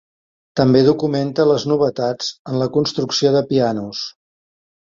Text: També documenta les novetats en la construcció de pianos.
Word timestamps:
També 0.59 0.79
documenta 0.87 1.45
les 1.51 1.67
novetats 1.73 2.31
en 2.53 2.57
la 2.63 2.71
construcció 2.79 3.35
de 3.37 3.47
pianos. 3.53 4.03